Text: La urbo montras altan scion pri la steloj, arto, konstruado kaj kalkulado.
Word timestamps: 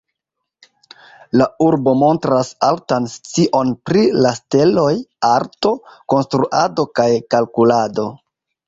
La 1.41 1.47
urbo 1.65 1.93
montras 2.03 2.49
altan 2.69 3.07
scion 3.13 3.77
pri 3.91 4.03
la 4.27 4.33
steloj, 4.41 4.89
arto, 5.37 5.77
konstruado 6.17 6.91
kaj 7.01 7.11
kalkulado. 7.37 8.11